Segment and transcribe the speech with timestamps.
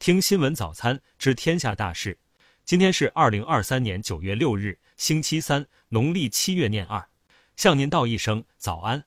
[0.00, 2.18] 听新闻早餐知天下大事。
[2.64, 7.06] 今天是二零二三年九月六日，星期三，农历七月廿二。
[7.54, 9.04] 向您道一声早安。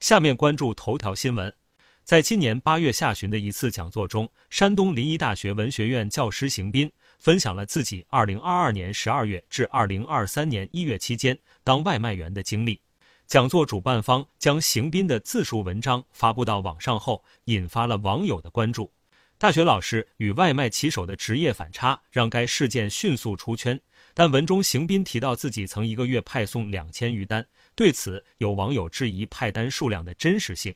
[0.00, 1.50] 下面关注头条新闻。
[2.04, 12.78] 在今年八月下旬的一次讲座中，山东临沂大学文学院教师邢斌分享了自己二零二二年十二月至二零二三年一月期间当外卖员的经历。
[13.26, 18.92] 讲座主办方将邢斌的自述文章发布到网上后，引发了网友的关注。
[19.44, 23.78] 大学老师与外卖骑手的职业反差，让该事件迅速出圈。
[24.14, 30.74] 但文中邢斌提到自己曾一个月派送两千余单，对此有网友质疑派单数量的真实性。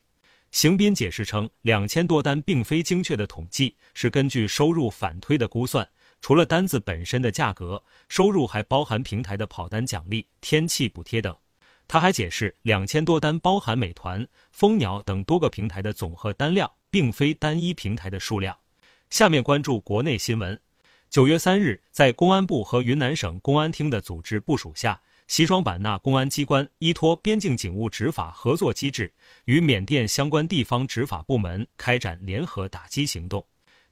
[0.51, 5.89] 邢斌解释称，两千多单并非精确的统计，是根据收入反推的估算。
[6.21, 11.35] 除了单子本身的价格，收入还包含平台的跑单奖励、天气补贴等。
[11.89, 18.55] 他还解释，两千多单包含美团、蜂鸟等多个平台的总和单量，并非单一平台的数量。
[19.09, 20.57] 下面关注国内新闻。
[21.09, 29.11] 九月三日，在公安部和云南省公安厅的组织部署下，西双版纳公安机关依托边境警务执法合作机制，
[29.45, 33.43] 与缅甸相关地方执法部门开展联合打击行动，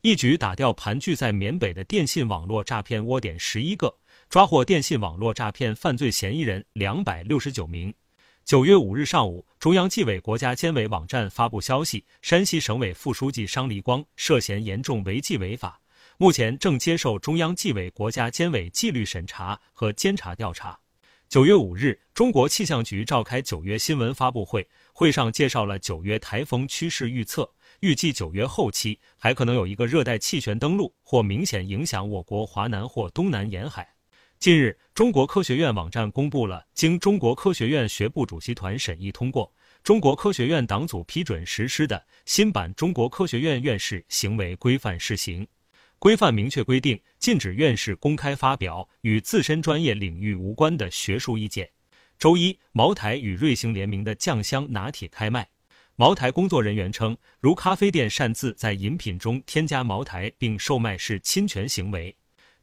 [0.02, 3.92] 一举打掉盘踞在缅北的电信网络诈骗窝点十一个。
[4.30, 7.94] 抓获电信网络诈骗犯罪嫌疑人两百六十九名。
[8.44, 15.80] 九月五日上午，中央纪委国家监委网站发布消息，山西省委副书记商黎光涉嫌严重违纪违法，
[16.18, 20.78] 目前正接受中央纪委国家监委纪律审查和监察调查。
[21.30, 33.88] 九月五日，中国气象局召开九月新闻发布会，会上介绍了九月台风趋势预测，预计九月后期还可能有一个热带气旋登陆或明显影响我国华南或东南沿海。
[34.40, 45.46] 近日，中国科学院网站公布了经中国科学院学部主席团审议通过，中国科学院党组批准实施的新版《中国科学院院士行为规范》试行。
[45.98, 51.68] 规范明确规定，禁止院士公开发表与自身专业领域无关的学术意见。
[52.20, 55.50] 周一，茅台与瑞幸联名的酱香拿铁开卖。
[55.96, 62.16] 茅台工作人员称，如咖啡店擅自在饮品中添加茅台并售卖是侵权行为。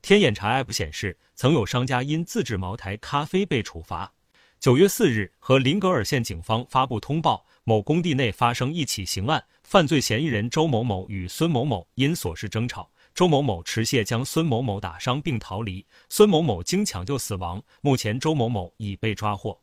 [0.04, 4.12] 天眼查 App 显示，曾有商家因自制茅台咖啡被处罚。
[4.60, 17.62] 九月四日，和林格尔县警方发布通报，某工地内发生一起刑案，犯罪嫌疑人周某某与孙某某因琐事争吵，周某某持械将孙某某打伤并逃离，孙某某经抢救死亡。
[17.81, 19.59] 目前，周某某已被抓获。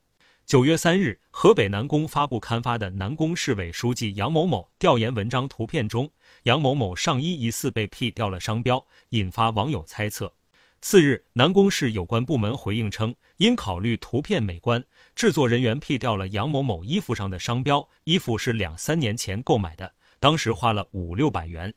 [0.51, 6.11] 九月三日，河北南宫发布刊发的南宫市委书记杨某某调研文章图片中，
[6.43, 10.33] 杨某某上衣疑似被 P 掉了商标，引发网友猜测。
[10.81, 14.83] 次日，南宫市有关部门回应称，因考虑图片美观，
[15.15, 21.73] 制作人员 P 掉了杨某某衣服上的商标，衣服是两三年前购买的，当时花了五六百元。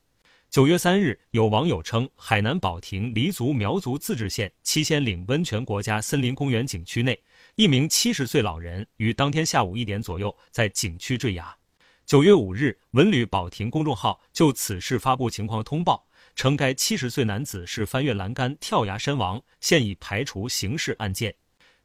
[0.51, 7.21] 九月三日，有网友称，海南保亭黎族苗族自治县七仙岭温泉国家森林公园景区内。
[7.57, 11.57] 一名七十岁老人于当天下午一点左右在景区坠崖。
[12.05, 16.05] 九月五日，文旅保亭公众号就此事发布情况通报，
[16.35, 21.33] 称该七十岁男子是翻越栏杆跳崖身亡，现已排除刑事案件。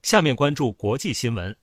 [0.01, 1.55] 下面关注国际新闻。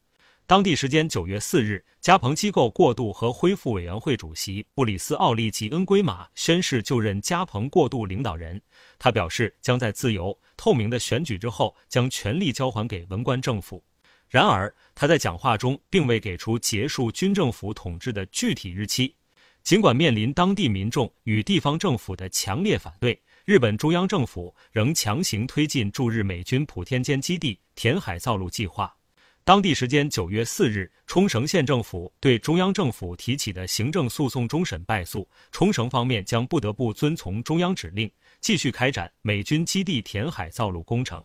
[0.46, 8.62] 当地时间九月四日，加蓬机构过渡和恢复委员会主席布里斯奥利吉恩圭马宣誓就任加蓬过渡领导人。
[9.00, 13.82] 他表示，将在自由透明的选举之后，将权力交还给文官政府。
[14.28, 19.14] 然而，他在讲话中并未给出结束军政府统治的具体日期。
[19.62, 28.94] 尽管面临当地民众与地方政府的强烈反对，日本中央政府仍强行推进驻日美军普天间基地填海造陆计划。
[29.42, 38.10] 当地时间九月四日，冲绳县政府对中央政府提起的行政诉讼终审败诉，冲绳方面将不得不遵从中央指令，
[38.40, 41.24] 继续开展美军基地填海造陆工程。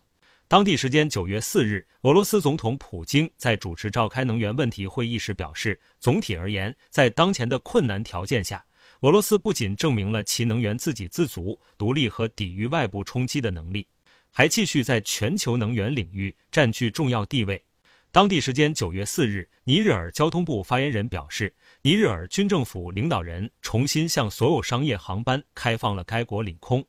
[0.52, 8.62] 当地时间九月四日，俄罗斯总统普京在主持召开能源问题会议时表示，总体而言，在当前的困难条件下，
[9.00, 13.88] 俄罗斯不仅证明了其能源自给自足、独立和抵御外部冲击的能力，
[14.30, 17.64] 还继续在全球能源领域占据重要地位。
[18.12, 26.86] 当地时间九月四日，尼日尔交通部发言人表示，尼日尔军政府领导人重新向所有商业航班开放了该国领空。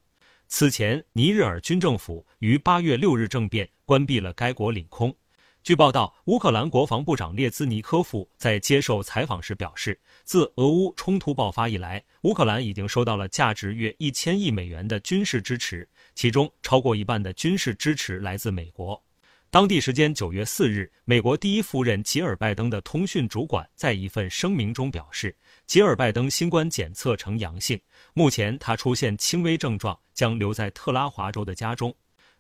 [0.54, 5.16] 此前，尼日尔军政府于八月六日政变，关闭了该国领空。
[5.62, 19.02] 据报道，乌克兰国防部长列兹尼科夫在接受采访时表示，自俄乌冲突爆发以来，乌克兰已经收到了价值约一千亿美元的军事支持，其中超过一半的军事支持来自美国。
[19.50, 25.34] 当地时间九月四日，美国第一夫人吉尔拜登的通讯主管在一份声明中表示，
[25.66, 27.80] 吉尔拜登新冠检测呈阳性，
[28.12, 31.94] 目前他出现轻微症状，将留在特拉华州的家中。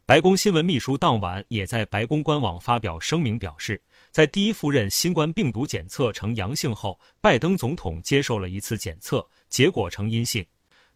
[0.04, 3.80] 白宫新闻秘书当晚也在白宫官网发表声明，表示，
[4.10, 10.44] 在第一夫人新冠病毒检测呈阳性后，拜登总统接受了一次检测，结果呈阴性。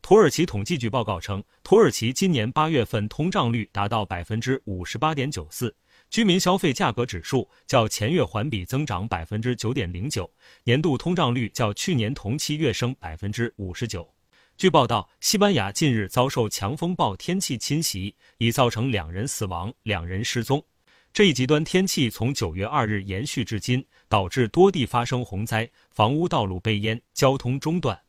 [0.03, 5.75] 土耳其统计局报告称，土耳其今年八月份通胀率达到百分之五十八点九四，
[6.09, 10.31] 居民消费价格指数较前月环比增长百分之九点零九，
[10.65, 14.09] 年度通胀率较去年同期跃升百分之五十九。
[14.57, 20.65] 据报道，西班牙近日遭受强风暴天气侵袭，已造成两人死亡、两人失踪。
[21.13, 28.01] 这一极端天气从九月二日延续至今，导致多地发生洪灾，房屋道路被淹，交通中断。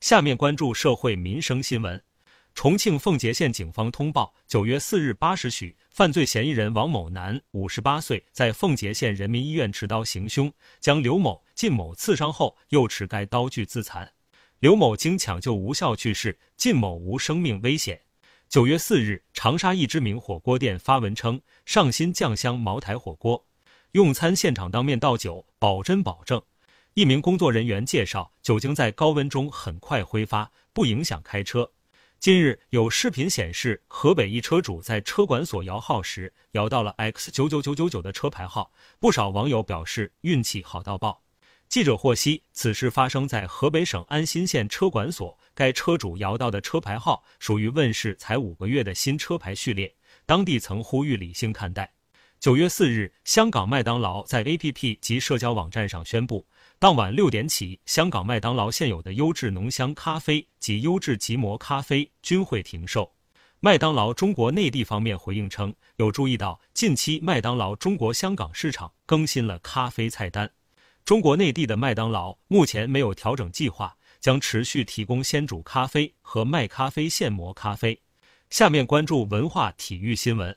[0.00, 2.02] 下面关注社会民生新闻。
[2.54, 14.10] 重庆奉节县警方通报，九月四日八时许，犯罪嫌疑人王某男，五十八岁，在奉节县人民医院持刀行凶，将刘某、靳某刺伤后，又持该刀具自残。
[14.60, 18.00] 刘某经抢救无效去世，靳某无生命危险。
[18.48, 23.44] 九月四日，长沙一知名火锅店发文称，上新酱香茅台火锅，
[23.92, 26.40] 用餐现场当面倒酒，保真保证。
[26.94, 31.72] 一名工作人员介绍，酒精在高温中很快挥发，不影响开车。
[32.20, 41.22] 近日有视频显示，河北一车主在车管所摇号时，摇到了 X 九九九九九的车牌号，不少网友表示运气好到爆。
[41.68, 45.38] 记者获悉，此事发生在河北省安新县车管所。
[45.54, 49.94] 该车主摇到的车牌号属于问世才五个月的新车牌序列。
[50.24, 51.92] 当地曾呼吁理性看待。
[52.40, 56.46] 九月四日，香港麦当劳在 APP 及社交网站上宣布，
[56.84, 63.10] 当晚六点起，香港麦当劳现有的优质浓香咖啡及优质即磨咖啡均会停售。
[63.60, 70.52] 麦当劳中国内地方面回应称，有注意到近期麦当劳中国香港市场更新了咖啡菜单。
[71.06, 77.98] 中国内地的麦当劳目前没有调整计划，将持续提供鲜煮咖啡和麦咖啡现磨咖啡。
[78.50, 80.54] 下面关注文化体育新闻。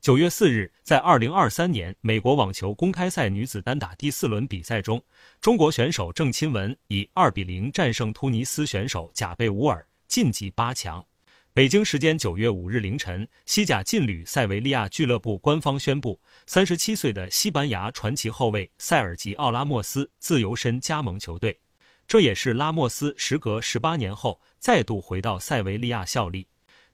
[0.00, 5.02] 九月四日，在二零二三年美国网球公开赛女子单打第四轮比赛中，
[5.40, 11.04] 中国选手郑钦文以二比零战胜突尼斯选手贾贝乌尔，晋级八强。
[11.52, 21.58] 北京时间九月五日凌晨，西甲劲旅塞维利亚俱乐部官方宣布，三十七岁的西班牙传奇后卫塞尔吉奥·拉莫斯自由身加盟球队，
[22.06, 26.46] 这也是拉莫斯时隔十八年后再度回到塞维利亚效力。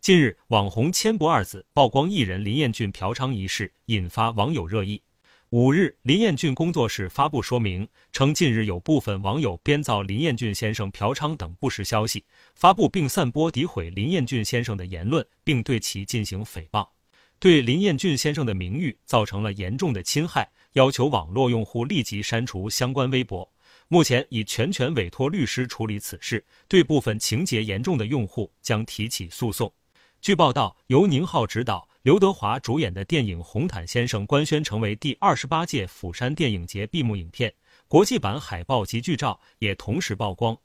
[0.05, 5.01] 近日，网红千不二子曝光艺人林彦俊嫖娼一事，引发网友热议。
[5.49, 12.23] 五日，林彦俊工作室发布说明称，近日有部分网友编造林彦俊先生嫖娼等不实消息，
[12.55, 16.87] 发布并散播诋毁林彦俊先生的言论，并对其进行诽谤，
[17.39, 23.51] 对林彦俊先生的名誉造成了严重的侵害，要求网络用户立即删除相关微博。
[23.89, 29.73] 目前已全权委托律师处理此事，对部分情节严重的用户将提起诉讼。
[30.25, 31.87] 据报道，由宁浩执导。
[32.01, 37.53] 刘德华主演的电影《红毯先生》官宣成为第二十八届釜山电影节闭幕影片，
[37.89, 40.57] 国际版海报及剧照也同时曝光。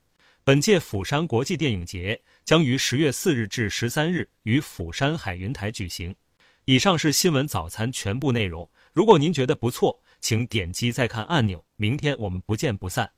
[0.46, 6.16] 本届釜山国际电影节将于十月四日至十三日于釜山海云台举行。
[6.64, 8.70] 以上是新闻早餐全部内容。
[8.94, 11.62] 如果您觉得不错，请点击再看按钮。
[11.76, 13.12] 明天我们不见不散。